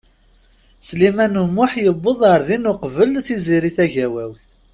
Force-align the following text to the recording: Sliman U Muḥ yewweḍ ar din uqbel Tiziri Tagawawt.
Sliman 0.87 1.33
U 1.43 1.45
Muḥ 1.55 1.71
yewweḍ 1.83 2.19
ar 2.33 2.41
din 2.47 2.69
uqbel 2.71 3.11
Tiziri 3.27 3.71
Tagawawt. 3.77 4.43